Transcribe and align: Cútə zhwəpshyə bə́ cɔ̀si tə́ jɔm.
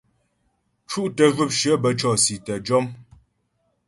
Cútə 0.89 1.25
zhwəpshyə 1.35 1.73
bə́ 1.81 1.91
cɔ̀si 1.99 2.35
tə́ 2.45 2.57
jɔm. 2.65 2.85